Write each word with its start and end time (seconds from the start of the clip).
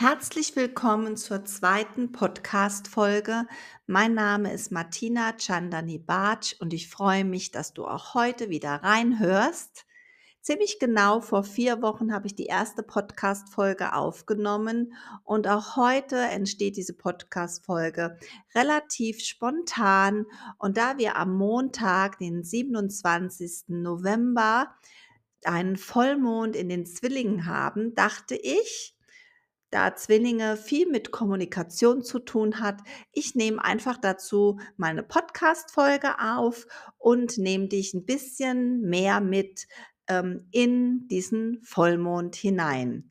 Herzlich 0.00 0.56
willkommen 0.56 1.18
zur 1.18 1.44
zweiten 1.44 2.10
Podcast-Folge. 2.10 3.44
Mein 3.86 4.14
Name 4.14 4.50
ist 4.50 4.72
Martina 4.72 5.34
Chandani 5.36 5.98
Bartsch 5.98 6.54
und 6.58 6.72
ich 6.72 6.88
freue 6.88 7.26
mich, 7.26 7.50
dass 7.50 7.74
du 7.74 7.84
auch 7.84 8.14
heute 8.14 8.48
wieder 8.48 8.76
reinhörst. 8.76 9.84
Ziemlich 10.40 10.78
genau 10.78 11.20
vor 11.20 11.44
vier 11.44 11.82
Wochen 11.82 12.14
habe 12.14 12.26
ich 12.26 12.34
die 12.34 12.46
erste 12.46 12.82
Podcast-Folge 12.82 13.92
aufgenommen 13.92 14.94
und 15.22 15.46
auch 15.46 15.76
heute 15.76 16.16
entsteht 16.16 16.78
diese 16.78 16.94
Podcast-Folge 16.94 18.18
relativ 18.54 19.20
spontan. 19.20 20.24
Und 20.56 20.78
da 20.78 20.96
wir 20.96 21.16
am 21.16 21.36
Montag, 21.36 22.18
den 22.20 22.42
27. 22.42 23.64
November, 23.68 24.74
einen 25.44 25.76
Vollmond 25.76 26.56
in 26.56 26.70
den 26.70 26.86
Zwillingen 26.86 27.44
haben, 27.44 27.94
dachte 27.94 28.34
ich, 28.34 28.96
da 29.70 29.94
Zwillinge 29.94 30.56
viel 30.56 30.88
mit 30.88 31.10
Kommunikation 31.10 32.02
zu 32.02 32.18
tun 32.18 32.60
hat. 32.60 32.80
Ich 33.12 33.34
nehme 33.34 33.64
einfach 33.64 33.96
dazu 33.96 34.58
meine 34.76 35.02
Podcast-Folge 35.02 36.18
auf 36.20 36.66
und 36.98 37.38
nehme 37.38 37.68
dich 37.68 37.94
ein 37.94 38.04
bisschen 38.04 38.82
mehr 38.82 39.20
mit 39.20 39.66
ähm, 40.08 40.48
in 40.50 41.06
diesen 41.08 41.62
Vollmond 41.62 42.34
hinein. 42.34 43.10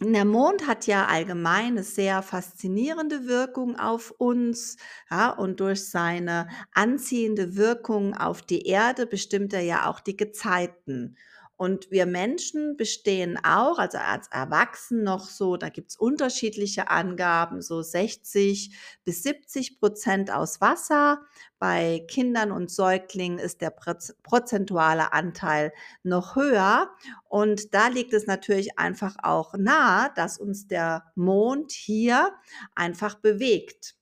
Der 0.00 0.24
Mond 0.24 0.66
hat 0.66 0.86
ja 0.86 1.06
allgemein 1.06 1.72
eine 1.72 1.84
sehr 1.84 2.20
faszinierende 2.22 3.26
Wirkung 3.26 3.78
auf 3.78 4.10
uns, 4.10 4.76
ja, 5.08 5.30
und 5.30 5.60
durch 5.60 5.88
seine 5.88 6.48
anziehende 6.72 7.56
Wirkung 7.56 8.14
auf 8.14 8.42
die 8.42 8.66
Erde 8.66 9.06
bestimmt 9.06 9.52
er 9.52 9.62
ja 9.62 9.88
auch 9.88 10.00
die 10.00 10.16
Gezeiten. 10.16 11.16
Und 11.56 11.90
wir 11.92 12.06
Menschen 12.06 12.76
bestehen 12.76 13.38
auch, 13.44 13.78
also 13.78 13.98
als 13.98 14.26
Erwachsenen 14.28 15.04
noch 15.04 15.28
so, 15.28 15.56
da 15.56 15.68
gibt's 15.68 15.96
unterschiedliche 15.96 16.90
Angaben, 16.90 17.62
so 17.62 17.80
60 17.80 18.76
bis 19.04 19.22
70 19.22 19.78
Prozent 19.78 20.32
aus 20.32 20.60
Wasser. 20.60 21.20
Bei 21.60 22.04
Kindern 22.08 22.50
und 22.50 22.72
Säuglingen 22.72 23.38
ist 23.38 23.60
der 23.60 23.70
prozentuale 23.70 25.12
Anteil 25.12 25.72
noch 26.02 26.34
höher. 26.34 26.90
Und 27.28 27.72
da 27.72 27.86
liegt 27.86 28.14
es 28.14 28.26
natürlich 28.26 28.78
einfach 28.78 29.14
auch 29.22 29.54
nahe, 29.56 30.10
dass 30.16 30.38
uns 30.38 30.66
der 30.66 31.04
Mond 31.14 31.70
hier 31.70 32.32
einfach 32.74 33.14
bewegt. 33.14 33.94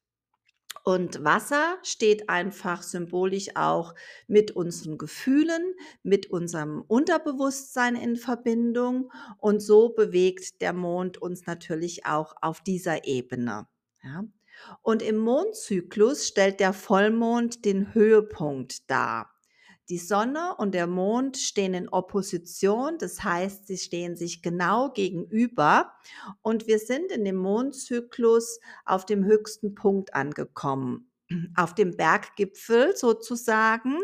Und 0.84 1.22
Wasser 1.22 1.78
steht 1.82 2.28
einfach 2.28 2.82
symbolisch 2.82 3.54
auch 3.54 3.94
mit 4.26 4.50
unseren 4.50 4.98
Gefühlen, 4.98 5.74
mit 6.02 6.30
unserem 6.30 6.82
Unterbewusstsein 6.82 7.94
in 7.94 8.16
Verbindung. 8.16 9.12
Und 9.38 9.60
so 9.60 9.90
bewegt 9.90 10.60
der 10.60 10.72
Mond 10.72 11.18
uns 11.18 11.46
natürlich 11.46 12.04
auch 12.04 12.34
auf 12.40 12.60
dieser 12.62 13.04
Ebene. 13.06 13.68
Ja. 14.02 14.24
Und 14.82 15.02
im 15.02 15.18
Mondzyklus 15.18 16.26
stellt 16.26 16.60
der 16.60 16.72
Vollmond 16.72 17.64
den 17.64 17.94
Höhepunkt 17.94 18.90
dar. 18.90 19.31
Die 19.88 19.98
Sonne 19.98 20.54
und 20.56 20.74
der 20.74 20.86
Mond 20.86 21.36
stehen 21.36 21.74
in 21.74 21.88
Opposition, 21.88 22.98
das 22.98 23.22
heißt, 23.22 23.66
sie 23.66 23.78
stehen 23.78 24.16
sich 24.16 24.42
genau 24.42 24.90
gegenüber. 24.92 25.92
Und 26.40 26.66
wir 26.66 26.78
sind 26.78 27.10
in 27.12 27.24
dem 27.24 27.36
Mondzyklus 27.36 28.60
auf 28.84 29.04
dem 29.04 29.24
höchsten 29.24 29.74
Punkt 29.74 30.14
angekommen 30.14 31.11
auf 31.56 31.74
dem 31.74 31.96
Berggipfel 31.96 32.96
sozusagen. 32.96 33.98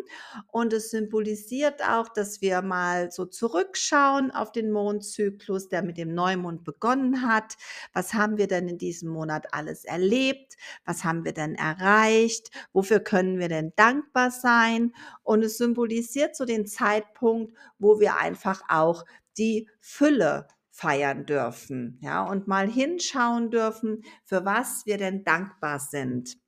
Und 0.47 0.73
es 0.73 0.91
symbolisiert 0.91 1.83
auch, 1.83 2.09
dass 2.09 2.41
wir 2.41 2.63
mal 2.63 3.11
so 3.11 3.25
zurückschauen 3.25 4.31
auf 4.31 4.53
den 4.53 4.71
Mondzyklus, 4.71 5.69
der 5.69 5.83
mit 5.83 5.99
dem 5.99 6.15
Neumond 6.15 6.65
begonnen 6.65 7.23
hat. 7.23 7.57
Was 7.93 8.15
haben 8.15 8.39
wir 8.39 8.47
denn 8.47 8.69
in 8.69 8.79
diesem 8.79 9.11
Monat 9.11 9.53
alles 9.53 9.85
erlebt? 9.85 10.57
Was 10.85 11.05
haben 11.05 11.25
wir 11.25 11.33
denn 11.33 11.55
erreicht? 11.55 12.51
Wofür 12.73 13.01
können 13.01 13.39
wir 13.39 13.49
denn 13.49 13.73
dankbar 13.77 14.31
sein? 14.31 14.93
Und 15.23 15.43
es 15.43 15.59
symbolisiert 15.59 16.37
so 16.37 16.45
den 16.45 16.67
Zeitpunkt, 16.67 17.55
wo 17.79 18.01
wir 18.01 18.17
einfach 18.17 18.63
auch 18.69 19.05
die 19.37 19.69
Fülle 19.81 20.47
feiern 20.71 21.27
dürfen, 21.27 21.99
ja, 22.03 22.23
und 22.25 22.47
mal 22.47 22.69
hinschauen 22.69 23.51
dürfen, 23.51 24.05
für 24.25 24.45
was 24.45 24.87
wir 24.87 24.97
denn 24.97 25.25
dankbar 25.25 25.81
sind. 25.81 26.39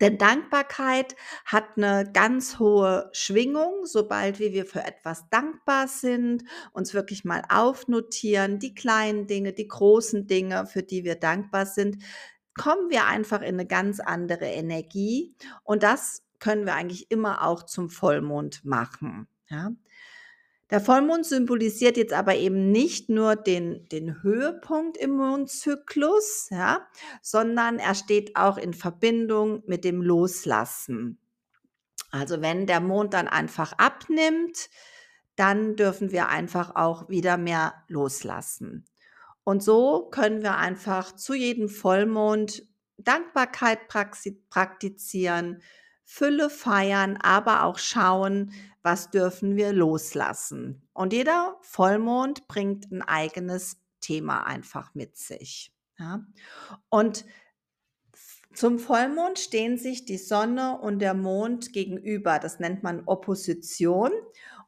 Denn 0.00 0.18
Dankbarkeit 0.18 1.16
hat 1.44 1.76
eine 1.76 2.10
ganz 2.12 2.58
hohe 2.58 3.08
Schwingung, 3.12 3.86
sobald 3.86 4.38
wir 4.38 4.66
für 4.66 4.84
etwas 4.84 5.28
dankbar 5.30 5.88
sind, 5.88 6.44
uns 6.72 6.92
wirklich 6.92 7.24
mal 7.24 7.42
aufnotieren, 7.48 8.58
die 8.58 8.74
kleinen 8.74 9.26
Dinge, 9.26 9.52
die 9.52 9.68
großen 9.68 10.26
Dinge, 10.26 10.66
für 10.66 10.82
die 10.82 11.04
wir 11.04 11.14
dankbar 11.14 11.66
sind, 11.66 12.02
kommen 12.54 12.90
wir 12.90 13.06
einfach 13.06 13.42
in 13.42 13.54
eine 13.54 13.66
ganz 13.66 14.00
andere 14.00 14.46
Energie 14.46 15.34
und 15.62 15.82
das 15.82 16.22
können 16.38 16.66
wir 16.66 16.74
eigentlich 16.74 17.10
immer 17.10 17.46
auch 17.46 17.62
zum 17.62 17.88
Vollmond 17.88 18.64
machen, 18.64 19.28
ja? 19.48 19.70
Der 20.70 20.80
Vollmond 20.80 21.24
symbolisiert 21.24 21.96
jetzt 21.96 22.12
aber 22.12 22.34
eben 22.34 22.72
nicht 22.72 23.08
nur 23.08 23.36
den, 23.36 23.88
den 23.88 24.22
Höhepunkt 24.22 24.96
im 24.96 25.10
Mondzyklus, 25.10 26.48
ja, 26.50 26.88
sondern 27.22 27.78
er 27.78 27.94
steht 27.94 28.34
auch 28.36 28.58
in 28.58 28.74
Verbindung 28.74 29.62
mit 29.66 29.84
dem 29.84 30.02
Loslassen. 30.02 31.20
Also 32.10 32.40
wenn 32.40 32.66
der 32.66 32.80
Mond 32.80 33.14
dann 33.14 33.28
einfach 33.28 33.74
abnimmt, 33.74 34.68
dann 35.36 35.76
dürfen 35.76 36.10
wir 36.10 36.28
einfach 36.28 36.74
auch 36.74 37.08
wieder 37.08 37.36
mehr 37.36 37.74
loslassen. 37.88 38.86
Und 39.44 39.62
so 39.62 40.08
können 40.10 40.42
wir 40.42 40.56
einfach 40.56 41.14
zu 41.14 41.34
jedem 41.34 41.68
Vollmond 41.68 42.64
Dankbarkeit 42.96 43.86
praktizieren, 43.88 45.62
Fülle 46.08 46.50
feiern, 46.50 47.18
aber 47.20 47.64
auch 47.64 47.78
schauen, 47.78 48.52
was 48.82 49.10
dürfen 49.10 49.56
wir 49.56 49.72
loslassen. 49.72 50.88
Und 50.92 51.12
jeder 51.12 51.56
Vollmond 51.62 52.46
bringt 52.46 52.92
ein 52.92 53.02
eigenes 53.02 53.78
Thema 54.00 54.46
einfach 54.46 54.94
mit 54.94 55.16
sich. 55.16 55.74
Ja? 55.98 56.24
Und 56.88 57.24
zum 58.54 58.78
Vollmond 58.78 59.40
stehen 59.40 59.78
sich 59.78 60.04
die 60.04 60.16
Sonne 60.16 60.78
und 60.78 61.00
der 61.00 61.12
Mond 61.12 61.72
gegenüber. 61.72 62.38
Das 62.38 62.60
nennt 62.60 62.84
man 62.84 63.02
Opposition. 63.04 64.12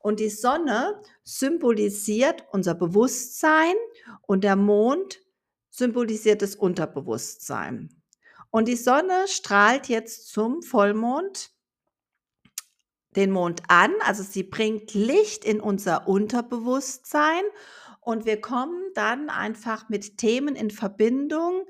Und 0.01 0.19
die 0.19 0.31
Sonne 0.31 1.01
symbolisiert 1.23 2.45
unser 2.51 2.75
Bewusstsein 2.75 3.75
und 4.23 4.43
der 4.43 4.57
Mond 4.57 5.21
symbolisiert 5.71 6.43
das 6.43 6.57
Unterbewusstsein. 6.57 7.98
Und 8.51 8.69
die 8.69 8.77
Sonne 8.77 9.29
strahlt 9.29 9.89
jetzt 9.89 10.29
zum 10.29 10.63
Vollmond 10.63 11.51
den 13.17 13.31
Mond 13.31 13.63
an, 13.69 13.93
also 14.05 14.23
sie 14.23 14.43
bringt 14.43 14.95
Licht 14.95 15.45
in 15.45 15.61
unser 15.61 16.09
Unterbewusstsein. 16.09 17.43
Und 18.01 18.25
wir 18.25 18.41
kommen 18.41 18.83
dann 18.95 19.29
einfach 19.29 19.89
mit 19.89 20.19
Themen 20.19 20.57
in 20.57 20.71
Verbindung, 20.71 21.67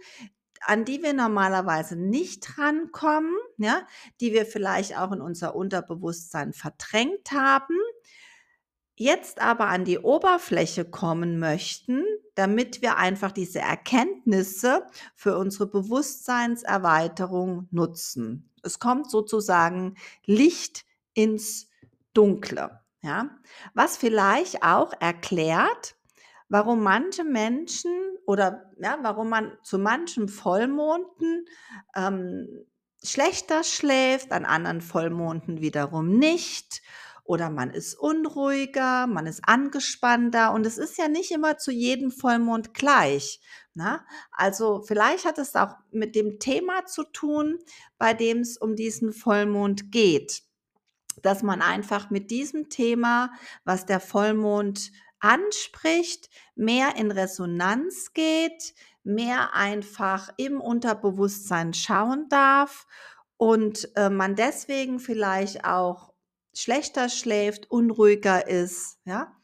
an 0.60 0.84
die 0.84 1.02
wir 1.02 1.12
normalerweise 1.12 1.96
nicht 1.96 2.58
rankommen, 2.58 3.34
ja, 3.56 3.86
die 4.20 4.32
wir 4.32 4.46
vielleicht 4.46 4.96
auch 4.96 5.12
in 5.12 5.20
unser 5.20 5.54
Unterbewusstsein 5.54 6.52
verdrängt 6.52 7.32
haben, 7.32 7.76
jetzt 8.98 9.41
aber 9.41 9.69
an 9.69 9.84
die 9.84 9.98
Oberfläche 9.98 10.84
kommen 10.84 11.38
möchten, 11.38 12.04
damit 12.34 12.82
wir 12.82 12.97
einfach 12.97 13.32
diese 13.32 13.60
Erkenntnisse 13.60 14.86
für 15.14 15.38
unsere 15.38 15.66
Bewusstseinserweiterung 15.66 17.69
nutzen. 17.70 18.50
Es 18.62 18.78
kommt 18.78 19.10
sozusagen 19.10 19.94
Licht 20.25 20.84
ins 21.14 21.69
Dunkle, 22.12 22.81
ja? 23.02 23.31
Was 23.75 23.96
vielleicht 23.96 24.62
auch 24.62 24.93
erklärt, 25.00 25.96
warum 26.49 26.82
manche 26.82 27.25
Menschen 27.25 27.93
oder 28.26 28.70
ja, 28.81 28.99
warum 29.02 29.28
man 29.28 29.52
zu 29.62 29.78
manchen 29.78 30.28
Vollmonden 30.28 31.46
ähm, 31.94 32.67
schlechter 33.02 33.64
schläft, 33.64 34.32
an 34.32 34.44
anderen 34.44 34.81
Vollmonden 34.81 35.61
wiederum 35.61 36.19
nicht 36.19 36.82
oder 37.28 37.50
man 37.50 37.70
ist 37.70 37.94
unruhiger, 37.94 39.06
man 39.06 39.26
ist 39.26 39.42
angespannter 39.46 40.54
und 40.54 40.64
es 40.64 40.78
ist 40.78 40.96
ja 40.96 41.08
nicht 41.08 41.30
immer 41.30 41.58
zu 41.58 41.70
jedem 41.70 42.10
Vollmond 42.10 42.72
gleich. 42.72 43.40
Ne? 43.75 44.00
Also 44.32 44.80
vielleicht 44.80 45.26
hat 45.26 45.36
es 45.36 45.54
auch 45.54 45.75
mit 45.90 46.14
dem 46.14 46.38
Thema 46.40 46.86
zu 46.86 47.04
tun, 47.04 47.58
bei 47.98 48.14
dem 48.14 48.38
es 48.38 48.56
um 48.56 48.76
diesen 48.76 49.12
Vollmond 49.12 49.92
geht, 49.92 50.42
dass 51.20 51.42
man 51.42 51.60
einfach 51.60 52.08
mit 52.08 52.30
diesem 52.30 52.70
Thema, 52.70 53.31
was 53.62 53.84
der 53.84 54.00
Vollmond 54.00 54.90
anspricht, 55.20 56.31
mehr 56.54 56.96
in 56.96 57.10
Resonanz 57.10 58.14
geht, 58.14 58.72
mehr 59.04 59.52
einfach 59.52 60.31
im 60.38 60.62
Unterbewusstsein 60.62 61.74
schauen 61.74 62.31
darf 62.31 62.86
und 63.36 63.94
äh, 63.96 64.08
man 64.08 64.34
deswegen 64.34 64.98
vielleicht 64.98 65.66
auch 65.66 66.07
schlechter 66.60 67.08
schläft, 67.08 67.70
unruhiger 67.70 68.49
ist, 68.49 68.99
ja. 69.05 69.34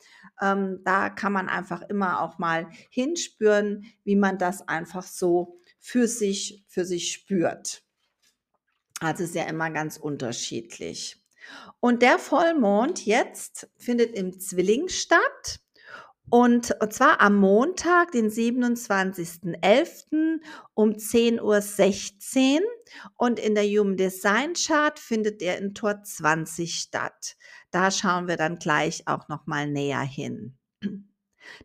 Ähm, 0.40 0.81
da 0.84 1.11
kann 1.11 1.32
man 1.32 1.49
einfach 1.49 1.82
immer 1.82 2.20
auch 2.20 2.38
mal 2.38 2.69
hinspüren, 2.90 3.84
wie 4.02 4.16
man 4.16 4.37
das 4.37 4.66
einfach 4.66 5.05
so 5.05 5.61
für 5.78 6.08
sich, 6.08 6.64
für 6.66 6.84
sich 6.84 7.12
spürt. 7.12 7.84
Also 9.00 9.25
ist 9.25 9.34
ja 9.34 9.44
immer 9.44 9.70
ganz 9.70 9.96
unterschiedlich. 9.96 11.22
Und 11.78 12.02
der 12.02 12.19
Vollmond 12.19 13.05
jetzt 13.06 13.69
findet 13.76 14.14
im 14.16 14.40
Zwilling 14.40 14.88
statt. 14.88 15.61
Und 16.34 16.75
zwar 16.90 17.20
am 17.20 17.36
Montag, 17.36 18.10
den 18.10 18.28
27.11. 18.28 20.40
um 20.75 20.90
10.16 20.90 22.56
Uhr. 22.56 22.62
Und 23.14 23.38
in 23.38 23.54
der 23.54 23.62
Human 23.62 23.96
Design 23.96 24.54
Chart 24.54 24.98
findet 24.98 25.42
er 25.42 25.58
in 25.58 25.75
Tor 25.75 26.02
20 26.02 26.75
statt. 26.75 27.36
Da 27.70 27.92
schauen 27.92 28.26
wir 28.26 28.36
dann 28.36 28.58
gleich 28.58 29.06
auch 29.06 29.28
nochmal 29.28 29.69
näher 29.69 30.00
hin. 30.00 30.58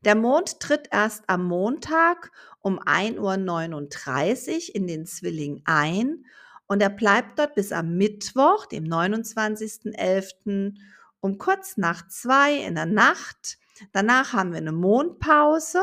Der 0.06 0.14
Mond 0.14 0.60
tritt 0.60 0.90
erst 0.92 1.28
am 1.30 1.46
Montag 1.46 2.32
um 2.60 2.80
1.39 2.80 4.70
Uhr 4.70 4.76
in 4.76 4.86
den 4.86 5.08
Zwilling 5.08 5.64
ein 5.66 6.26
und 6.68 6.84
er 6.84 6.92
bleibt 6.92 7.40
dort 7.40 7.56
bis 7.56 7.72
am 7.72 7.98
Mittwoch, 7.98 8.68
dem 8.68 8.84
29.11. 8.84 10.76
um 11.22 11.40
kurz 11.40 11.78
nach 11.78 12.08
zwei 12.08 12.54
in 12.54 12.76
der 12.76 12.86
Nacht. 12.86 13.58
Danach 13.92 14.34
haben 14.34 14.52
wir 14.52 14.58
eine 14.58 14.72
Mondpause, 14.72 15.82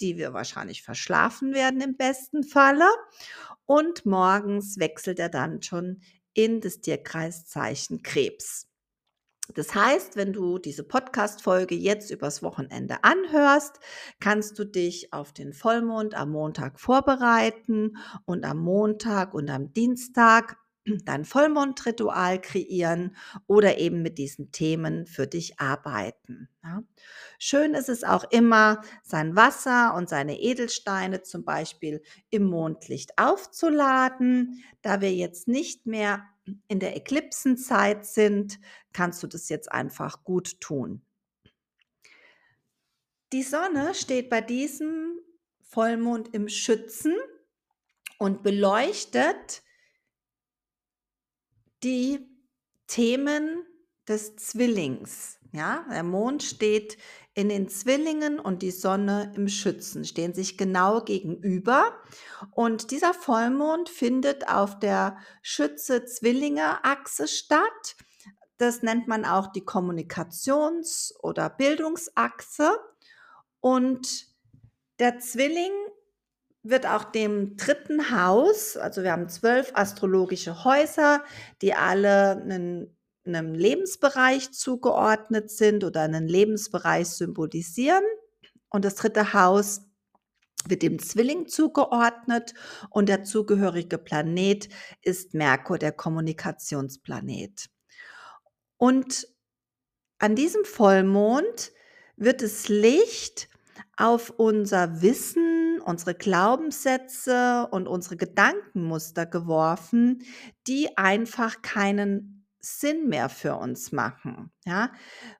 die 0.00 0.16
wir 0.16 0.32
wahrscheinlich 0.32 0.82
verschlafen 0.82 1.54
werden 1.54 1.80
im 1.80 1.96
besten 1.96 2.44
Falle. 2.44 2.88
Und 3.64 4.06
morgens 4.06 4.78
wechselt 4.78 5.18
er 5.18 5.28
dann 5.28 5.62
schon 5.62 6.02
in 6.34 6.60
das 6.60 6.80
Tierkreiszeichen 6.80 8.02
Krebs. 8.02 8.68
Das 9.54 9.74
heißt, 9.74 10.16
wenn 10.16 10.32
du 10.32 10.58
diese 10.58 10.82
Podcast-Folge 10.82 11.76
jetzt 11.76 12.10
übers 12.10 12.42
Wochenende 12.42 13.04
anhörst, 13.04 13.78
kannst 14.18 14.58
du 14.58 14.64
dich 14.64 15.12
auf 15.12 15.32
den 15.32 15.52
Vollmond 15.52 16.14
am 16.14 16.30
Montag 16.30 16.80
vorbereiten 16.80 17.96
und 18.24 18.44
am 18.44 18.58
Montag 18.58 19.34
und 19.34 19.48
am 19.48 19.72
Dienstag 19.72 20.58
dein 21.04 21.24
Vollmondritual 21.24 22.40
kreieren 22.40 23.16
oder 23.46 23.78
eben 23.78 24.02
mit 24.02 24.18
diesen 24.18 24.52
Themen 24.52 25.06
für 25.06 25.26
dich 25.26 25.58
arbeiten. 25.58 26.48
Ja. 26.62 26.82
Schön 27.38 27.74
ist 27.74 27.88
es 27.88 28.04
auch 28.04 28.24
immer, 28.30 28.82
sein 29.02 29.36
Wasser 29.36 29.94
und 29.94 30.08
seine 30.08 30.40
Edelsteine 30.40 31.22
zum 31.22 31.44
Beispiel 31.44 32.02
im 32.30 32.44
Mondlicht 32.44 33.18
aufzuladen. 33.18 34.62
Da 34.82 35.00
wir 35.00 35.12
jetzt 35.12 35.48
nicht 35.48 35.86
mehr 35.86 36.24
in 36.68 36.78
der 36.78 36.96
Eklipsenzeit 36.96 38.06
sind, 38.06 38.60
kannst 38.92 39.22
du 39.22 39.26
das 39.26 39.48
jetzt 39.48 39.70
einfach 39.70 40.22
gut 40.22 40.60
tun. 40.60 41.02
Die 43.32 43.42
Sonne 43.42 43.94
steht 43.94 44.30
bei 44.30 44.40
diesem 44.40 45.18
Vollmond 45.60 46.32
im 46.32 46.48
Schützen 46.48 47.14
und 48.18 48.44
beleuchtet 48.44 49.62
die 51.86 52.28
Themen 52.88 53.64
des 54.08 54.34
Zwillings. 54.34 55.38
Ja, 55.52 55.86
der 55.88 56.02
Mond 56.02 56.42
steht 56.42 56.98
in 57.34 57.48
den 57.48 57.68
Zwillingen 57.68 58.40
und 58.40 58.62
die 58.62 58.72
Sonne 58.72 59.32
im 59.36 59.46
Schützen, 59.46 60.04
stehen 60.04 60.34
sich 60.34 60.58
genau 60.58 61.02
gegenüber. 61.02 61.92
Und 62.50 62.90
dieser 62.90 63.14
Vollmond 63.14 63.88
findet 63.88 64.48
auf 64.48 64.80
der 64.80 65.16
Schütze-Zwillinge-Achse 65.42 67.28
statt. 67.28 67.96
Das 68.58 68.82
nennt 68.82 69.06
man 69.06 69.24
auch 69.24 69.52
die 69.52 69.64
Kommunikations- 69.64 71.14
oder 71.20 71.48
Bildungsachse. 71.48 72.80
Und 73.60 74.26
der 74.98 75.20
Zwilling 75.20 75.70
wird 76.68 76.86
auch 76.86 77.04
dem 77.04 77.56
dritten 77.56 78.10
Haus, 78.10 78.76
also 78.76 79.02
wir 79.02 79.12
haben 79.12 79.28
zwölf 79.28 79.70
astrologische 79.74 80.64
Häuser, 80.64 81.24
die 81.62 81.74
alle 81.74 82.32
einen 82.32 82.96
einem 83.26 83.54
Lebensbereich 83.54 84.52
zugeordnet 84.52 85.50
sind 85.50 85.84
oder 85.84 86.02
einen 86.02 86.28
Lebensbereich 86.28 87.08
symbolisieren. 87.08 88.04
Und 88.68 88.84
das 88.84 88.94
dritte 88.94 89.32
Haus 89.32 89.82
wird 90.68 90.82
dem 90.82 90.98
Zwilling 90.98 91.46
zugeordnet 91.46 92.54
und 92.90 93.08
der 93.08 93.24
zugehörige 93.24 93.98
Planet 93.98 94.68
ist 95.02 95.34
Merkur, 95.34 95.78
der 95.78 95.92
Kommunikationsplanet. 95.92 97.66
Und 98.76 99.28
an 100.18 100.34
diesem 100.34 100.64
Vollmond 100.64 101.72
wird 102.16 102.42
das 102.42 102.68
Licht 102.68 103.48
auf 103.96 104.30
unser 104.30 105.00
Wissen, 105.02 105.80
unsere 105.84 106.14
Glaubenssätze 106.14 107.68
und 107.70 107.88
unsere 107.88 108.16
Gedankenmuster 108.16 109.26
geworfen, 109.26 110.22
die 110.66 110.96
einfach 110.98 111.62
keinen 111.62 112.46
Sinn 112.60 113.08
mehr 113.08 113.28
für 113.28 113.56
uns 113.56 113.92
machen, 113.92 114.52
ja, 114.64 114.90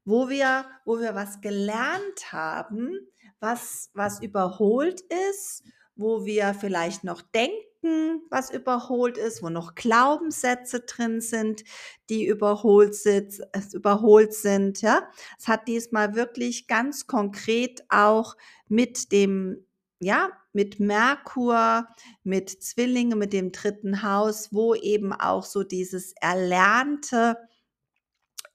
wo 0.04 0.28
wir, 0.28 0.64
wo 0.84 1.00
wir 1.00 1.14
was 1.14 1.40
gelernt 1.40 2.32
haben, 2.32 2.92
was, 3.40 3.90
was 3.94 4.22
überholt 4.22 5.00
ist, 5.30 5.64
wo 5.96 6.24
wir 6.24 6.54
vielleicht 6.54 7.04
noch 7.04 7.22
denken, 7.22 8.22
was 8.30 8.50
überholt 8.50 9.16
ist, 9.16 9.42
wo 9.42 9.48
noch 9.48 9.74
Glaubenssätze 9.74 10.80
drin 10.80 11.20
sind, 11.20 11.64
die 12.08 12.26
überholt 12.26 12.94
sind, 12.94 13.40
überholt 13.72 14.34
sind, 14.34 14.82
ja. 14.82 15.08
Es 15.38 15.48
hat 15.48 15.68
diesmal 15.68 16.14
wirklich 16.14 16.66
ganz 16.66 17.06
konkret 17.06 17.84
auch 17.88 18.36
mit 18.68 19.12
dem 19.12 19.66
ja, 19.98 20.30
mit 20.52 20.78
Merkur, 20.78 21.88
mit 22.22 22.50
Zwillinge, 22.50 23.16
mit 23.16 23.32
dem 23.32 23.52
dritten 23.52 24.02
Haus, 24.02 24.52
wo 24.52 24.74
eben 24.74 25.12
auch 25.12 25.44
so 25.44 25.62
dieses 25.62 26.12
Erlernte 26.20 27.38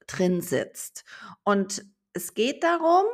drin 0.07 0.41
sitzt. 0.41 1.03
Und 1.43 1.83
es 2.13 2.33
geht 2.33 2.63
darum, 2.63 3.05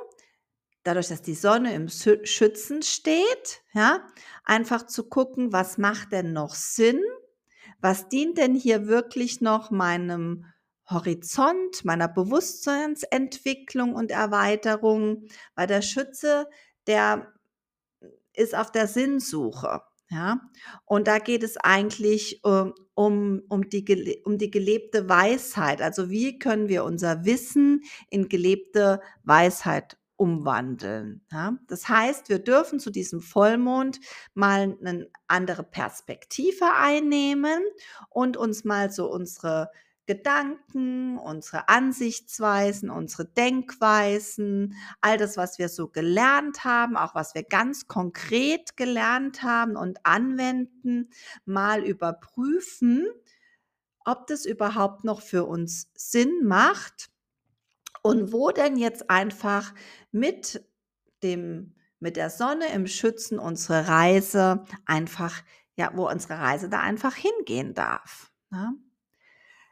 dadurch, 0.88 1.10
dass 1.10 1.22
die 1.22 1.36
Sonne 1.36 1.74
im 1.74 1.89
Schützen 1.89 2.81
steht, 2.81 3.62
ja, 3.74 4.07
einfach 4.45 4.88
zu 4.88 5.10
gucken, 5.10 5.51
was 5.51 5.78
macht 5.78 6.13
denn 6.13 6.31
noch 6.31 6.56
Sinn? 6.56 7.01
Was 7.81 8.07
dient 8.07 8.38
denn 8.38 8.56
hier 8.56 8.88
wirklich 8.88 9.42
noch 9.42 9.69
meinem 9.69 10.45
Horizont, 10.89 11.83
meiner 11.83 12.07
Bewusstseinsentwicklung 12.07 13.94
und 13.94 14.11
Erweiterung? 14.11 15.28
Weil 15.56 15.68
der 15.68 15.81
Schütze, 15.81 16.47
der 16.88 17.33
ist 18.33 18.56
auf 18.56 18.71
der 18.71 18.88
Sinnsuche. 18.88 19.81
Ja, 20.09 20.40
und 20.85 21.06
da 21.09 21.19
geht 21.19 21.44
es 21.44 21.57
eigentlich 21.57 22.40
ähm, 22.45 22.73
um, 22.94 23.42
um, 23.50 23.69
die, 23.69 24.21
um 24.23 24.38
die 24.38 24.50
gelebte 24.50 25.09
Weisheit. 25.09 25.81
Also 25.81 26.09
wie 26.09 26.40
können 26.40 26.69
wir 26.69 26.85
unser 26.85 27.26
Wissen 27.26 27.81
in 28.09 28.30
gelebte 28.30 29.02
Weisheit 29.23 29.97
umwandeln. 30.18 31.21
Ja? 31.31 31.57
Das 31.68 31.88
heißt, 31.88 32.30
wir 32.30 32.40
dürfen 32.40 32.80
zu 32.80 32.90
diesem 32.90 33.21
Vollmond 33.21 34.00
mal 34.33 34.76
eine 34.81 35.09
andere 35.28 35.64
Perspektive 35.64 36.66
einnehmen 36.76 37.64
und 38.09 38.36
uns 38.36 38.64
mal 38.64 38.92
so 38.92 39.09
unsere 39.09 39.71
Gedanken, 40.07 41.18
unsere 41.18 41.68
Ansichtsweisen, 41.68 42.90
unsere 42.90 43.26
Denkweisen, 43.26 44.74
all 45.02 45.18
das, 45.18 45.36
was 45.36 45.59
wir 45.59 45.68
so 45.68 45.90
gelernt 45.90 46.64
haben, 46.64 46.95
auch 46.95 47.14
was 47.14 47.36
wir 47.36 47.44
ganz 47.44 47.88
konkret 47.88 48.78
gelernt 48.78 49.44
haben 49.44 49.76
und 49.76 50.00
anwenden, 50.06 51.09
mal 51.45 51.83
überprüfen, 51.83 53.06
ob 54.06 54.28
das 54.28 54.45
überhaupt 54.45 55.04
noch 55.04 55.21
für 55.21 55.44
uns 55.44 55.92
Sinn 55.94 56.45
macht 56.45 57.09
und 58.07 58.33
wo 58.33 58.52
denn 58.52 58.78
jetzt 58.78 59.09
einfach 59.09 59.73
mit 60.11 60.66
dem 61.23 61.73
mit 61.99 62.16
der 62.16 62.30
Sonne 62.30 62.71
im 62.73 62.85
Schützen 62.85 63.40
unsere 63.40 63.87
Reise 63.87 64.64
einfach 64.85 65.42
ja, 65.78 65.92
wo 65.94 66.09
unsere 66.09 66.40
Reise 66.40 66.69
da 66.69 66.81
einfach 66.81 67.16
hingehen 67.16 67.73
darf. 67.73 68.31
Ne? 68.49 68.73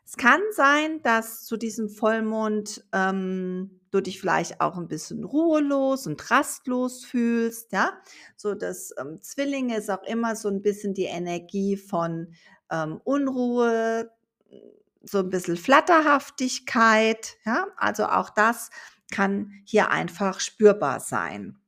Es 0.05 0.17
kann 0.17 0.41
sein, 0.51 1.01
dass 1.01 1.45
zu 1.45 1.57
diesem 1.57 1.89
Vollmond 1.89 2.85
ähm, 2.93 3.81
du 3.89 4.01
dich 4.01 4.19
vielleicht 4.19 4.61
auch 4.61 4.77
ein 4.77 4.87
bisschen 4.87 5.23
ruhelos 5.23 6.05
und 6.05 6.29
rastlos 6.29 7.03
fühlst, 7.03 7.71
ja. 7.71 7.99
So 8.35 8.53
das 8.53 8.93
ähm, 8.99 9.19
Zwillinge 9.21 9.77
ist 9.77 9.89
auch 9.89 10.03
immer 10.03 10.35
so 10.35 10.47
ein 10.47 10.61
bisschen 10.61 10.93
die 10.93 11.05
Energie 11.05 11.75
von 11.75 12.35
ähm, 12.69 13.01
Unruhe, 13.03 14.11
so 15.05 15.19
ein 15.19 15.29
bisschen 15.29 15.57
Flatterhaftigkeit, 15.57 17.37
ja. 17.45 17.67
Also 17.77 18.05
auch 18.05 18.29
das 18.29 18.69
kann 19.11 19.51
hier 19.65 19.91
einfach 19.91 20.39
spürbar 20.39 20.99
sein. 20.99 21.59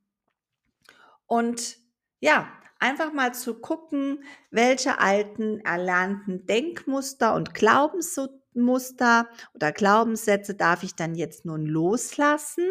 Und 1.26 1.78
ja, 2.20 2.48
einfach 2.78 3.12
mal 3.12 3.34
zu 3.34 3.54
gucken, 3.54 4.24
welche 4.50 4.98
alten 4.98 5.60
erlernten 5.60 6.46
Denkmuster 6.46 7.34
und 7.34 7.54
Glaubensmuster 7.54 9.28
oder 9.54 9.72
Glaubenssätze 9.72 10.54
darf 10.54 10.82
ich 10.82 10.94
dann 10.94 11.14
jetzt 11.14 11.44
nun 11.44 11.66
loslassen. 11.66 12.68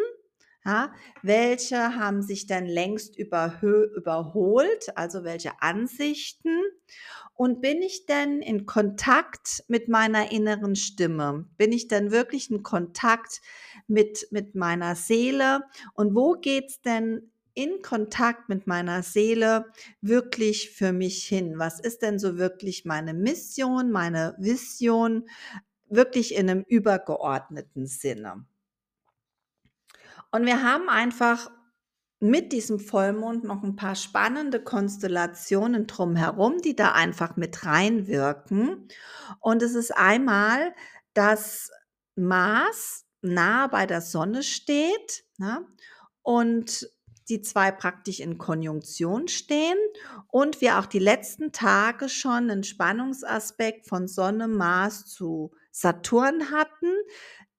Ja, 0.67 0.91
welche 1.23 1.95
haben 1.95 2.21
sich 2.21 2.45
denn 2.45 2.65
längst 2.65 3.17
überholt, 3.17 4.97
also 4.97 5.23
welche 5.23 5.61
Ansichten? 5.61 6.59
Und 7.35 7.61
bin 7.61 7.81
ich 7.81 8.05
denn 8.05 8.41
in 8.41 8.65
Kontakt 8.65 9.63
mit 9.69 9.87
meiner 9.87 10.29
inneren 10.33 10.75
Stimme? 10.75 11.45
Bin 11.57 11.71
ich 11.71 11.87
denn 11.87 12.11
wirklich 12.11 12.51
in 12.51 12.63
Kontakt 12.63 13.39
mit, 13.87 14.27
mit 14.31 14.55
meiner 14.55 14.95
Seele? 14.95 15.61
Und 15.93 16.13
wo 16.15 16.33
geht's 16.33 16.81
denn 16.81 17.31
in 17.53 17.81
Kontakt 17.81 18.49
mit 18.49 18.67
meiner 18.67 19.03
Seele 19.03 19.67
wirklich 20.01 20.71
für 20.71 20.91
mich 20.91 21.23
hin? 21.23 21.59
Was 21.59 21.79
ist 21.79 22.01
denn 22.01 22.19
so 22.19 22.37
wirklich 22.37 22.83
meine 22.83 23.13
Mission, 23.13 23.89
meine 23.89 24.35
Vision, 24.37 25.29
wirklich 25.87 26.35
in 26.35 26.49
einem 26.49 26.65
übergeordneten 26.67 27.87
Sinne? 27.87 28.45
Und 30.37 30.45
wir 30.45 30.61
haben 30.61 30.87
einfach 30.87 31.49
mit 32.19 32.53
diesem 32.53 32.79
Vollmond 32.79 33.43
noch 33.43 33.63
ein 33.63 33.75
paar 33.75 33.95
spannende 33.95 34.63
Konstellationen 34.63 35.87
drumherum, 35.87 36.61
die 36.61 36.75
da 36.75 36.91
einfach 36.91 37.37
mit 37.37 37.65
reinwirken. 37.65 38.87
Und 39.39 39.63
es 39.63 39.73
ist 39.73 39.97
einmal, 39.97 40.75
dass 41.15 41.71
Mars 42.15 43.05
nah 43.23 43.65
bei 43.65 43.87
der 43.87 44.01
Sonne 44.01 44.43
steht 44.43 45.23
ne? 45.39 45.65
und 46.21 46.87
die 47.29 47.41
zwei 47.41 47.71
praktisch 47.71 48.19
in 48.19 48.37
Konjunktion 48.37 49.27
stehen 49.27 49.79
und 50.27 50.61
wir 50.61 50.77
auch 50.77 50.85
die 50.85 50.99
letzten 50.99 51.51
Tage 51.51 52.09
schon 52.09 52.51
einen 52.51 52.63
Spannungsaspekt 52.63 53.87
von 53.87 54.07
Sonne, 54.07 54.47
Mars 54.47 55.07
zu 55.07 55.51
Saturn 55.71 56.51
hatten. 56.51 56.93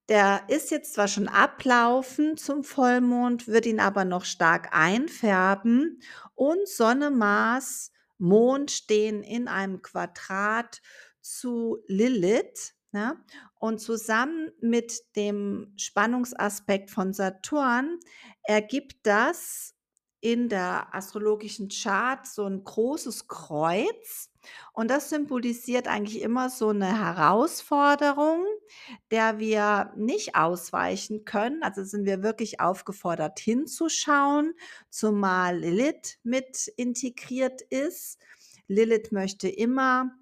Der 0.09 0.45
ist 0.49 0.71
jetzt 0.71 0.95
zwar 0.95 1.07
schon 1.07 1.29
ablaufen 1.29 2.39
zum 2.39 2.65
Vollmond, 2.65 3.47
wird 3.47 3.67
ihn 3.67 3.79
aber 3.79 4.07
noch 4.07 4.25
stark 4.25 4.69
einfärben 4.73 6.01
und 6.35 6.67
Sonne, 6.67 7.11
Mars, 7.11 7.93
Mond 8.17 8.71
stehen 8.71 9.23
in 9.23 9.49
einem 9.49 9.83
Quadrat 9.83 10.81
zu 11.21 11.79
Lilith. 11.87 12.75
Ne? 12.91 13.23
Und 13.61 13.81
zusammen 13.81 14.51
mit 14.61 15.15
dem 15.15 15.75
Spannungsaspekt 15.77 16.91
von 16.91 17.13
Saturn 17.13 17.99
ergibt 18.45 19.07
das 19.07 19.75
in 20.21 20.49
der 20.49 20.95
astrologischen 20.95 21.69
Chart 21.69 22.27
so 22.27 22.45
ein 22.45 22.65
großes 22.65 23.29
Kreuz. 23.29 24.31
Und 24.73 24.91
das 24.91 25.11
symbolisiert 25.11 25.89
eigentlich 25.89 26.23
immer 26.23 26.51
so 26.51 26.69
eine 26.69 26.99
Herausforderung, 26.99 28.45
der 29.11 29.39
wir 29.39 29.93
nicht 29.97 30.37
ausweichen 30.37 31.25
können. 31.25 31.63
Also 31.63 31.85
sind 31.85 32.05
wir 32.05 32.23
wirklich 32.23 32.61
aufgefordert 32.61 33.41
hinzuschauen, 33.41 34.55
zumal 34.91 35.59
Lilith 35.59 36.19
mit 36.23 36.69
integriert 36.77 37.63
ist. 37.63 38.19
Lilith 38.69 39.13
möchte 39.13 39.49
immer 39.49 40.13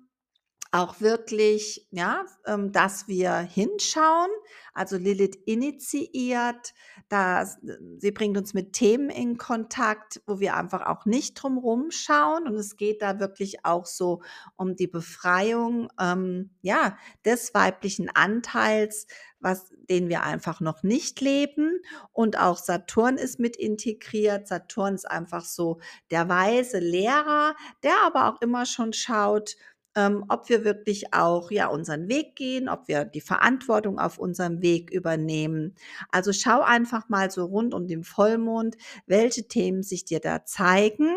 auch 0.73 1.01
wirklich, 1.01 1.87
ja, 1.91 2.25
ähm, 2.47 2.73
dass 2.73 3.09
wir 3.09 3.37
hinschauen. 3.39 4.31
Also 4.77 4.99
Lilith 4.99 5.37
initiiert, 5.47 6.75
da, 7.09 7.47
sie 7.97 8.11
bringt 8.11 8.37
uns 8.37 8.53
mit 8.53 8.75
Themen 8.75 9.09
in 9.09 9.39
Kontakt, 9.39 10.21
wo 10.27 10.39
wir 10.39 10.55
einfach 10.55 10.85
auch 10.87 11.07
nicht 11.07 11.35
drum 11.35 11.91
schauen. 11.91 12.47
Und 12.47 12.57
es 12.57 12.77
geht 12.77 13.01
da 13.01 13.19
wirklich 13.19 13.65
auch 13.65 13.87
so 13.87 14.21
um 14.57 14.77
die 14.77 14.87
Befreiung, 14.87 15.89
ähm, 15.99 16.51
ja, 16.61 16.99
des 17.25 17.55
weiblichen 17.55 18.11
Anteils, 18.11 19.07
was, 19.41 19.73
den 19.89 20.11
wir 20.11 20.25
einfach 20.25 20.61
noch 20.61 20.83
nicht 20.83 21.23
leben. 21.23 21.81
Und 22.13 22.39
auch 22.39 22.59
Saturn 22.59 23.17
ist 23.17 23.41
mit 23.41 23.57
integriert. 23.57 24.47
Saturn 24.47 24.95
ist 24.95 25.11
einfach 25.11 25.47
so 25.47 25.81
der 26.11 26.29
weise 26.29 26.81
Lehrer, 26.81 27.57
der 27.83 27.95
aber 28.05 28.29
auch 28.29 28.43
immer 28.43 28.67
schon 28.67 28.93
schaut, 28.93 29.57
ähm, 29.97 30.25
ob 30.29 30.49
wir 30.49 30.65
wirklich 30.65 31.13
auch 31.15 31.51
ja 31.51 31.67
unseren 31.69 32.09
Weg 32.09 32.37
gehen, 32.37 32.69
ob 32.69 32.87
wir 32.87 33.05
die 33.05 33.23
Verantwortung 33.23 33.99
auf 33.99 34.19
unserem 34.19 34.63
Weg 34.63 34.91
übernehmen. 34.91 35.75
Also 36.11 36.33
schau 36.33 36.61
einfach 36.61 37.09
mal 37.09 37.31
so 37.31 37.47
rund 37.47 37.75
um 37.75 37.89
den 37.89 38.05
Vollmond, 38.05 38.77
welche 39.07 39.49
Themen 39.49 39.83
sich 39.83 40.05
dir 40.05 40.21
da 40.21 40.45
zeigen. 40.45 41.17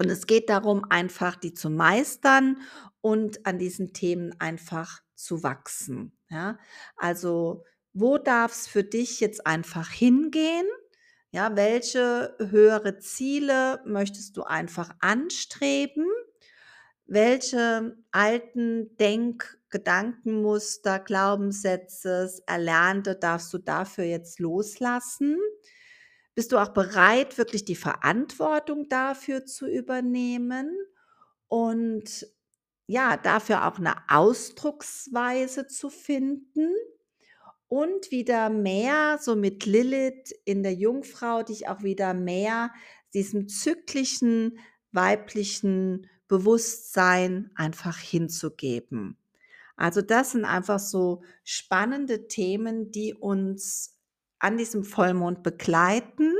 Und 0.00 0.10
es 0.10 0.26
geht 0.26 0.48
darum, 0.48 0.84
einfach 0.88 1.36
die 1.36 1.54
zu 1.54 1.70
meistern 1.70 2.56
und 3.02 3.46
an 3.46 3.58
diesen 3.58 3.92
Themen 3.92 4.34
einfach 4.40 5.00
zu 5.14 5.42
wachsen. 5.42 6.16
Ja, 6.30 6.58
also 6.96 7.64
wo 7.92 8.16
darf 8.16 8.52
es 8.52 8.66
für 8.66 8.84
dich 8.84 9.20
jetzt 9.20 9.46
einfach 9.46 9.90
hingehen? 9.90 10.66
Ja, 11.30 11.56
welche 11.56 12.34
höhere 12.38 12.98
Ziele 12.98 13.80
möchtest 13.84 14.36
du 14.36 14.44
einfach 14.44 14.94
anstreben? 15.00 16.06
Welche 17.06 17.96
alten 18.10 18.96
Denk 18.96 19.58
Gedankenmuster, 19.70 20.98
Glaubenssätze, 21.00 22.30
Erlernte 22.46 23.16
darfst 23.16 23.52
du 23.52 23.58
dafür 23.58 24.04
jetzt 24.04 24.38
loslassen? 24.38 25.38
Bist 26.34 26.52
du 26.52 26.58
auch 26.58 26.70
bereit, 26.70 27.36
wirklich 27.38 27.64
die 27.64 27.76
Verantwortung 27.76 28.88
dafür 28.88 29.44
zu 29.44 29.66
übernehmen 29.66 30.70
und 31.48 32.26
ja, 32.86 33.16
dafür 33.16 33.66
auch 33.66 33.78
eine 33.78 33.96
Ausdrucksweise 34.08 35.66
zu 35.66 35.90
finden 35.90 36.72
und 37.68 38.10
wieder 38.10 38.50
mehr, 38.50 39.18
so 39.20 39.34
mit 39.36 39.64
Lilith 39.66 40.30
in 40.44 40.62
der 40.62 40.74
Jungfrau, 40.74 41.42
dich 41.42 41.68
auch 41.68 41.82
wieder 41.82 42.14
mehr 42.14 42.70
diesem 43.14 43.48
zyklischen 43.48 44.58
weiblichen 44.90 46.06
Bewusstsein 46.32 47.50
einfach 47.56 47.98
hinzugeben. 47.98 49.18
Also 49.76 50.00
das 50.00 50.32
sind 50.32 50.46
einfach 50.46 50.78
so 50.78 51.22
spannende 51.44 52.26
Themen, 52.26 52.90
die 52.90 53.12
uns 53.12 53.98
an 54.38 54.56
diesem 54.56 54.82
Vollmond 54.82 55.42
begleiten. 55.42 56.32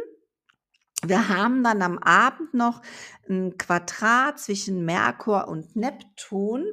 Wir 1.05 1.29
haben 1.29 1.65
dann 1.65 1.83
am 1.83 1.99
Abend 1.99 2.55
noch 2.55 2.81
ein 3.29 3.59
Quadrat 3.59 4.39
zwischen 4.39 4.85
Merkur 4.85 5.49
und 5.49 5.75
Neptun 5.75 6.65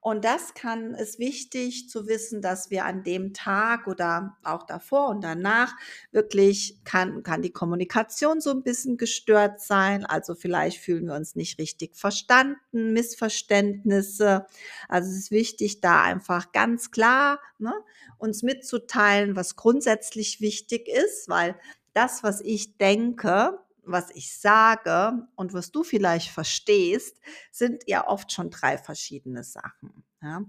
und 0.00 0.22
das 0.24 0.52
kann 0.52 0.94
ist 0.94 1.18
wichtig 1.18 1.88
zu 1.88 2.06
wissen, 2.06 2.42
dass 2.42 2.70
wir 2.70 2.84
an 2.84 3.04
dem 3.04 3.32
Tag 3.32 3.86
oder 3.86 4.36
auch 4.42 4.64
davor 4.64 5.08
und 5.08 5.24
danach 5.24 5.74
wirklich 6.12 6.78
kann, 6.84 7.22
kann 7.22 7.40
die 7.40 7.52
Kommunikation 7.52 8.42
so 8.42 8.50
ein 8.50 8.62
bisschen 8.62 8.98
gestört 8.98 9.60
sein. 9.60 10.04
Also 10.04 10.34
vielleicht 10.34 10.78
fühlen 10.78 11.06
wir 11.06 11.14
uns 11.14 11.36
nicht 11.36 11.58
richtig 11.58 11.96
verstanden, 11.96 12.92
Missverständnisse. 12.92 14.44
Also 14.90 15.10
es 15.10 15.16
ist 15.16 15.30
wichtig, 15.30 15.80
da 15.80 16.02
einfach 16.02 16.52
ganz 16.52 16.90
klar 16.90 17.40
ne, 17.58 17.72
uns 18.18 18.42
mitzuteilen, 18.42 19.36
was 19.36 19.56
grundsätzlich 19.56 20.42
wichtig 20.42 20.86
ist, 20.86 21.30
weil 21.30 21.56
das, 21.94 22.22
was 22.22 22.42
ich 22.42 22.76
denke, 22.76 23.58
was 23.86 24.10
ich 24.10 24.38
sage 24.38 25.26
und 25.36 25.54
was 25.54 25.70
du 25.72 25.82
vielleicht 25.84 26.30
verstehst, 26.30 27.20
sind 27.50 27.84
ja 27.86 28.06
oft 28.06 28.32
schon 28.32 28.50
drei 28.50 28.78
verschiedene 28.78 29.44
Sachen. 29.44 30.04
Ja? 30.22 30.42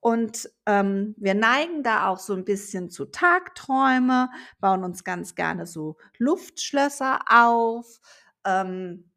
Und 0.00 0.50
ähm, 0.66 1.14
wir 1.18 1.34
neigen 1.34 1.82
da 1.82 2.08
auch 2.08 2.18
so 2.18 2.34
ein 2.34 2.44
bisschen 2.44 2.90
zu 2.90 3.06
Tagträume, 3.06 4.30
bauen 4.60 4.84
uns 4.84 5.02
ganz 5.02 5.34
gerne 5.34 5.66
so 5.66 5.96
Luftschlösser 6.18 7.20
auf. 7.28 8.00
Ähm, 8.44 9.10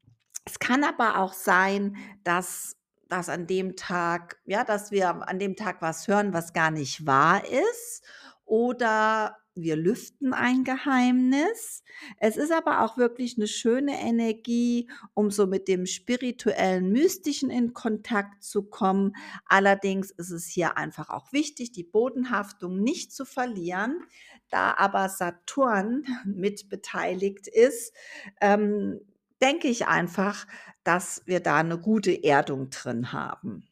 es 0.45 0.57
kann 0.57 0.83
aber 0.83 1.19
auch 1.19 1.33
sein, 1.33 1.95
dass 2.23 2.75
dass 3.09 3.27
an 3.27 3.47
dem 3.47 3.75
Tag, 3.75 4.39
ja, 4.45 4.63
dass 4.63 4.91
wir 4.91 5.27
an 5.27 5.39
dem 5.39 5.55
Tag 5.55 5.81
was 5.81 6.07
hören, 6.07 6.31
was 6.31 6.53
gar 6.53 6.71
nicht 6.71 7.05
wahr 7.07 7.43
ist 7.43 8.03
oder 8.45 9.35
wir 9.61 9.75
lüften 9.75 10.33
ein 10.33 10.63
Geheimnis. 10.63 11.83
Es 12.17 12.37
ist 12.37 12.51
aber 12.51 12.83
auch 12.83 12.97
wirklich 12.97 13.37
eine 13.37 13.47
schöne 13.47 13.99
Energie, 14.01 14.89
um 15.13 15.31
so 15.31 15.47
mit 15.47 15.67
dem 15.67 15.85
spirituellen, 15.85 16.91
mystischen 16.91 17.49
in 17.49 17.73
Kontakt 17.73 18.43
zu 18.43 18.63
kommen. 18.63 19.15
Allerdings 19.45 20.11
ist 20.11 20.31
es 20.31 20.47
hier 20.47 20.77
einfach 20.77 21.09
auch 21.09 21.31
wichtig, 21.31 21.71
die 21.71 21.83
Bodenhaftung 21.83 22.81
nicht 22.81 23.13
zu 23.13 23.25
verlieren. 23.25 24.03
Da 24.49 24.73
aber 24.77 25.09
Saturn 25.09 26.05
mit 26.25 26.69
beteiligt 26.69 27.47
ist, 27.47 27.93
ähm, 28.41 28.99
denke 29.41 29.67
ich 29.67 29.87
einfach, 29.87 30.47
dass 30.83 31.23
wir 31.25 31.39
da 31.39 31.57
eine 31.57 31.77
gute 31.77 32.23
Erdung 32.23 32.69
drin 32.69 33.11
haben. 33.11 33.67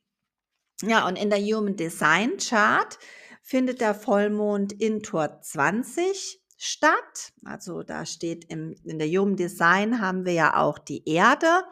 Ja, 0.83 1.07
und 1.07 1.15
in 1.15 1.29
der 1.29 1.39
Human 1.39 1.75
Design 1.75 2.37
Chart 2.37 2.99
findet 3.47 3.79
der 3.79 3.95
Vollmond 3.95 4.73
in 4.73 5.01
Tor 5.01 5.39
20 5.41 6.43
statt. 6.57 7.31
Also 7.45 7.81
da 7.81 8.05
steht 8.05 8.43
im, 8.51 8.75
in 8.83 8.99
der 8.99 9.07
Human 9.07 9.37
Design 9.37 10.01
haben 10.01 10.25
wir 10.25 10.33
ja 10.33 10.57
auch 10.57 10.77
die 10.77 11.07
Erde 11.07 11.63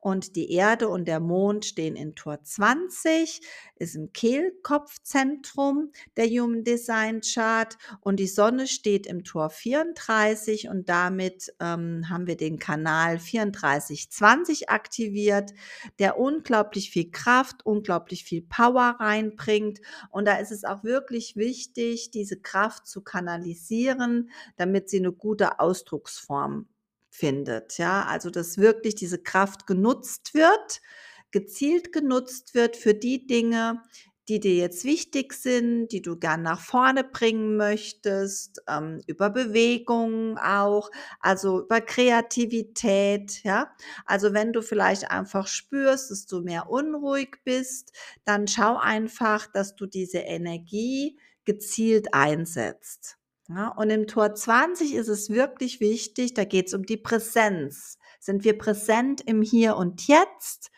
und 0.00 0.34
die 0.34 0.50
Erde 0.52 0.88
und 0.88 1.06
der 1.06 1.20
Mond 1.20 1.66
stehen 1.66 1.94
in 1.94 2.14
Tor 2.14 2.42
20, 2.42 3.40
ist 3.76 3.94
im 3.94 4.12
Kehlkopfzentrum 4.12 5.92
der 6.16 6.26
Human 6.26 6.64
Design 6.64 7.20
Chart. 7.20 7.76
Und 8.00 8.16
die 8.18 8.26
Sonne 8.26 8.66
steht 8.66 9.06
im 9.06 9.24
Tor 9.24 9.50
34 9.50 10.68
und 10.68 10.88
damit 10.88 11.52
ähm, 11.60 12.08
haben 12.08 12.26
wir 12.26 12.36
den 12.36 12.58
Kanal 12.58 13.18
3420 13.18 14.70
aktiviert, 14.70 15.52
der 15.98 16.18
unglaublich 16.18 16.90
viel 16.90 17.10
Kraft, 17.10 17.64
unglaublich 17.66 18.24
viel 18.24 18.42
Power 18.42 18.96
reinbringt. 18.98 19.80
Und 20.10 20.26
da 20.26 20.36
ist 20.36 20.50
es 20.50 20.64
auch 20.64 20.82
wirklich 20.82 21.36
wichtig, 21.36 22.10
diese 22.10 22.40
Kraft 22.40 22.86
zu 22.86 23.02
kanalisieren, 23.02 24.30
damit 24.56 24.88
sie 24.88 24.98
eine 24.98 25.12
gute 25.12 25.60
Ausdrucksform 25.60 26.66
findet. 27.10 27.78
Ja, 27.78 28.04
also 28.06 28.30
dass 28.30 28.58
wirklich 28.58 28.94
diese 28.94 29.18
Kraft 29.22 29.66
genutzt 29.66 30.34
wird, 30.34 30.80
gezielt 31.30 31.92
genutzt 31.92 32.54
wird 32.54 32.76
für 32.76 32.94
die 32.94 33.26
Dinge, 33.26 33.82
die 34.28 34.38
dir 34.38 34.54
jetzt 34.54 34.84
wichtig 34.84 35.32
sind, 35.32 35.88
die 35.88 36.02
du 36.02 36.16
gern 36.16 36.42
nach 36.42 36.60
vorne 36.60 37.02
bringen 37.02 37.56
möchtest, 37.56 38.62
ähm, 38.68 39.00
über 39.08 39.28
Bewegung 39.30 40.38
auch, 40.38 40.90
also 41.20 41.62
über 41.64 41.80
Kreativität, 41.80 43.42
ja. 43.42 43.72
Also 44.06 44.32
wenn 44.32 44.52
du 44.52 44.62
vielleicht 44.62 45.10
einfach 45.10 45.48
spürst, 45.48 46.10
dass 46.12 46.26
du 46.26 46.42
mehr 46.42 46.70
unruhig 46.70 47.38
bist, 47.44 47.92
dann 48.24 48.46
schau 48.46 48.76
einfach, 48.76 49.46
dass 49.48 49.74
du 49.74 49.86
diese 49.86 50.18
Energie 50.18 51.18
gezielt 51.44 52.14
einsetzt. 52.14 53.19
Ja, 53.52 53.68
und 53.68 53.90
im 53.90 54.06
Tor 54.06 54.34
20 54.34 54.94
ist 54.94 55.08
es 55.08 55.30
wirklich 55.30 55.80
wichtig, 55.80 56.34
da 56.34 56.44
geht 56.44 56.68
es 56.68 56.74
um 56.74 56.86
die 56.86 56.96
Präsenz. 56.96 57.98
Sind 58.20 58.44
wir 58.44 58.56
präsent 58.56 59.22
im 59.22 59.42
Hier 59.42 59.76
und 59.76 60.06
Jetzt 60.06 60.70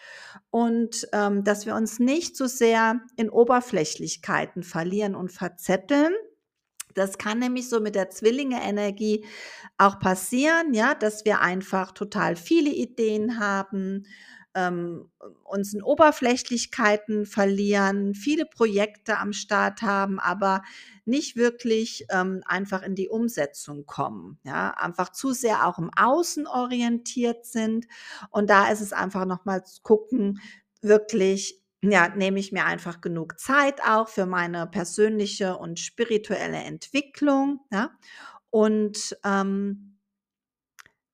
und 0.50 1.06
ähm, 1.12 1.44
dass 1.44 1.66
wir 1.66 1.74
uns 1.74 1.98
nicht 1.98 2.34
so 2.34 2.46
sehr 2.46 3.00
in 3.16 3.28
Oberflächlichkeiten 3.28 4.62
verlieren 4.62 5.14
und 5.14 5.32
verzetteln. 5.32 6.14
Das 6.94 7.18
kann 7.18 7.40
nämlich 7.40 7.68
so 7.68 7.80
mit 7.80 7.94
der 7.94 8.08
Zwillinge-Energie 8.08 9.26
auch 9.76 9.98
passieren, 9.98 10.72
ja, 10.72 10.94
dass 10.94 11.26
wir 11.26 11.40
einfach 11.40 11.92
total 11.92 12.36
viele 12.36 12.70
Ideen 12.70 13.38
haben, 13.38 14.06
ähm, 14.54 15.10
uns 15.44 15.74
in 15.74 15.82
Oberflächlichkeiten 15.82 17.26
verlieren, 17.26 18.14
viele 18.14 18.46
Projekte 18.46 19.18
am 19.18 19.32
Start 19.32 19.82
haben, 19.82 20.18
aber 20.18 20.62
nicht 21.04 21.36
wirklich 21.36 22.06
ähm, 22.10 22.42
einfach 22.46 22.82
in 22.82 22.94
die 22.94 23.08
Umsetzung 23.08 23.86
kommen. 23.86 24.38
Ja, 24.44 24.70
einfach 24.70 25.10
zu 25.10 25.32
sehr 25.32 25.66
auch 25.66 25.78
im 25.78 25.90
Außen 25.96 26.46
orientiert 26.46 27.46
sind. 27.46 27.86
Und 28.30 28.50
da 28.50 28.68
ist 28.70 28.80
es 28.80 28.92
einfach 28.92 29.24
nochmal 29.24 29.64
zu 29.64 29.82
gucken, 29.82 30.40
wirklich 30.80 31.62
ja, 31.84 32.08
nehme 32.08 32.38
ich 32.38 32.52
mir 32.52 32.64
einfach 32.64 33.00
genug 33.00 33.40
Zeit 33.40 33.82
auch 33.82 34.08
für 34.08 34.24
meine 34.24 34.68
persönliche 34.68 35.56
und 35.56 35.80
spirituelle 35.80 36.58
Entwicklung. 36.58 37.60
Ja? 37.72 37.90
Und 38.50 39.16
ähm, 39.24 39.98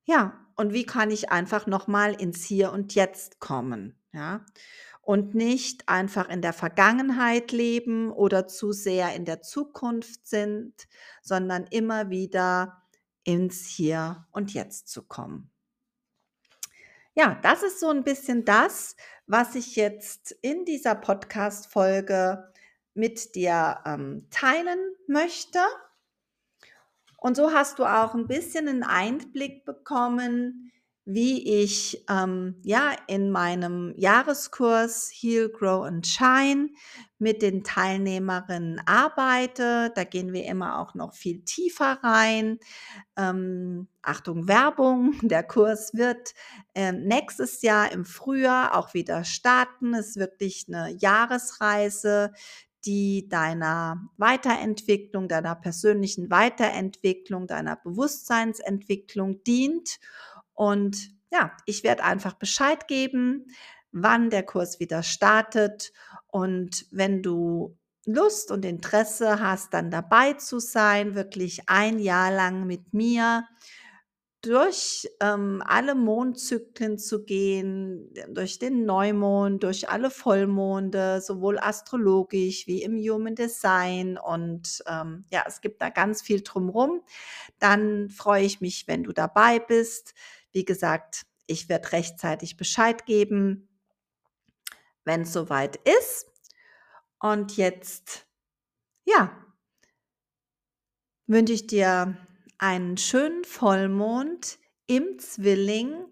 ja, 0.05 0.48
und 0.59 0.73
wie 0.73 0.85
kann 0.85 1.13
ich 1.13 1.31
einfach 1.31 1.69
nochmal 1.69 2.21
ins 2.21 2.45
Hier 2.45 2.73
und 2.73 2.97
Jetzt 2.97 3.39
kommen, 3.39 3.97
ja? 4.13 4.45
Und 5.01 5.35
nicht 5.35 5.89
einfach 5.89 6.29
in 6.29 6.43
der 6.43 6.53
Vergangenheit 6.53 7.53
leben 7.53 8.13
oder 8.13 8.47
zu 8.49 8.73
sehr 8.73 9.15
in 9.15 9.25
der 9.25 9.41
Zukunft 9.41 10.27
sind, 10.27 10.75
sondern 11.23 11.65
immer 11.71 12.11
wieder 12.11 12.83
ins 13.23 13.67
Hier 13.67 14.27
und 14.33 14.53
Jetzt 14.53 14.89
zu 14.89 15.05
kommen. 15.05 15.51
Ja, 17.15 17.39
das 17.43 17.63
ist 17.63 17.79
so 17.79 17.89
ein 17.89 18.03
bisschen 18.03 18.45
das, 18.45 18.97
was 19.27 19.55
ich 19.55 19.77
jetzt 19.77 20.33
in 20.43 20.65
dieser 20.65 20.97
Podcast-Folge 20.97 22.53
mit 22.95 23.37
dir 23.37 23.79
ähm, 23.87 24.27
teilen 24.31 24.79
möchte. 25.07 25.61
Und 27.21 27.37
so 27.37 27.53
hast 27.53 27.79
du 27.79 27.85
auch 27.85 28.15
ein 28.15 28.29
bisschen 28.29 28.69
einen 28.69 28.85
Einblick 28.85 29.65
bekommen, 29.65 30.71
wie 31.11 31.63
ich 31.63 32.05
ähm, 32.11 32.61
ja 32.63 32.93
in 33.07 33.31
meinem 33.31 33.95
Jahreskurs 33.97 35.11
Heal, 35.11 35.49
Grow 35.49 35.87
and 35.87 36.07
Shine 36.07 36.69
mit 37.19 37.41
den 37.41 37.65
Teilnehmerinnen 37.65 38.83
arbeite. 38.85 39.91
Da 39.95 40.05
gehen 40.05 40.35
wir 40.35 40.45
immer 40.45 40.79
auch 40.79 40.95
noch 40.95 41.15
viel 41.15 41.43
tiefer 41.47 41.99
rein. 42.03 42.59
Ähm, 43.17 43.89
Achtung, 44.03 44.49
Werbung. 44.49 45.15
Der 45.23 45.43
Kurs 45.45 45.95
wird 45.95 46.35
äh, 46.75 46.93
nächstes 46.93 47.63
Jahr 47.63 47.91
im 47.91 48.05
Frühjahr 48.05 48.77
auch 48.77 48.93
wieder 48.93 49.25
starten. 49.25 49.95
Es 49.95 50.09
ist 50.09 50.19
wirklich 50.19 50.67
eine 50.69 50.91
Jahresreise, 50.93 52.33
die 52.85 53.29
deiner 53.29 54.09
Weiterentwicklung, 54.17 55.29
deiner 55.29 55.55
persönlichen 55.55 56.31
Weiterentwicklung, 56.31 57.47
deiner 57.47 57.77
Bewusstseinsentwicklung 57.77 59.43
dient. 59.45 59.99
Und 60.55 61.11
ja, 61.31 61.53
ich 61.67 61.85
werde 61.85 62.05
einfach 62.05 62.35
Bescheid 62.35 62.89
geben, 62.89 63.47
wann 63.93 64.31
der 64.31 64.43
Kurs 64.43 64.81
wieder 64.81 65.03
startet. 65.03 65.93
Und 66.29 66.87
wenn 66.91 67.23
du 67.23 67.77
Lust 68.05 68.51
und 68.51 68.65
Interesse 68.65 69.41
hast, 69.41 69.75
dann 69.75 69.91
dabei 69.91 70.35
zu 70.35 70.61
sein, 70.61 71.15
wirklich 71.15 71.69
ein 71.69 71.99
Jahr 71.99 72.31
lang 72.31 72.67
mit 72.67 72.95
mir 72.95 73.47
durch 74.41 75.09
ähm, 75.21 75.63
alle 75.67 75.97
Mondzyklen 75.97 76.99
zu 76.99 77.25
gehen, 77.25 78.09
durch 78.29 78.59
den 78.61 78.85
Neumond, 78.85 79.65
durch 79.65 79.89
alle 79.89 80.11
Vollmonde, 80.11 81.21
sowohl 81.21 81.59
astrologisch 81.59 82.67
wie 82.69 82.83
im 82.83 82.97
Human 82.97 83.35
Design. 83.35 84.17
Und 84.17 84.83
ähm, 84.87 85.25
ja, 85.31 85.43
es 85.47 85.61
gibt 85.61 85.83
da 85.83 85.91
ganz 85.91 86.23
viel 86.23 86.43
drumherum. 86.43 87.03
Dann 87.59 88.11
freue 88.11 88.45
ich 88.45 88.61
mich, 88.61 88.87
wenn 88.87 89.03
du 89.03 89.13
dabei 89.13 89.59
bist. 89.59 90.15
Wie 90.53 90.65
gesagt, 90.65 91.27
ich 91.47 91.69
werde 91.69 91.93
rechtzeitig 91.93 92.57
Bescheid 92.57 93.07
geben, 93.07 93.69
wenn 95.05 95.23
es 95.23 95.33
soweit 95.33 95.77
ist. 95.77 96.27
Und 97.19 97.57
jetzt, 97.57 98.27
ja, 99.05 99.37
wünsche 101.27 101.55
ich 101.55 101.67
dir 101.67 102.17
einen 102.59 102.97
schönen 102.97 103.45
Vollmond 103.45 104.59
im 104.89 105.19
Zwilling 105.19 106.05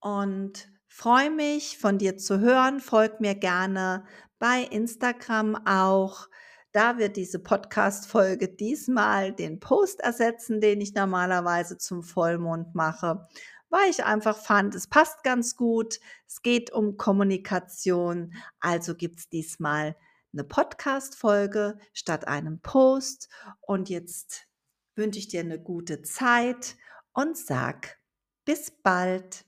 und 0.00 0.68
freue 0.88 1.30
mich 1.30 1.78
von 1.78 1.98
dir 1.98 2.16
zu 2.16 2.40
hören. 2.40 2.80
Folg 2.80 3.20
mir 3.20 3.36
gerne 3.36 4.04
bei 4.40 4.62
Instagram 4.62 5.54
auch. 5.66 6.28
Da 6.72 6.98
wird 6.98 7.16
diese 7.16 7.38
Podcast-Folge 7.38 8.48
diesmal 8.48 9.32
den 9.32 9.60
Post 9.60 10.00
ersetzen, 10.00 10.60
den 10.60 10.80
ich 10.80 10.94
normalerweise 10.94 11.78
zum 11.78 12.02
Vollmond 12.02 12.74
mache, 12.74 13.26
weil 13.70 13.88
ich 13.90 14.04
einfach 14.04 14.36
fand, 14.36 14.74
es 14.74 14.88
passt 14.88 15.22
ganz 15.22 15.54
gut. 15.56 16.00
Es 16.26 16.42
geht 16.42 16.72
um 16.72 16.96
Kommunikation. 16.96 18.34
Also 18.60 18.94
gibt 18.94 19.20
es 19.20 19.28
diesmal 19.28 19.96
eine 20.32 20.44
Podcast-Folge 20.44 21.78
statt 21.92 22.26
einem 22.26 22.60
Post. 22.60 23.28
Und 23.60 23.88
jetzt 23.88 24.47
wünsche 24.98 25.18
ich 25.20 25.28
dir 25.28 25.40
eine 25.40 25.60
gute 25.60 26.02
Zeit 26.02 26.76
und 27.14 27.36
sag 27.38 27.98
bis 28.44 28.70
bald. 28.70 29.44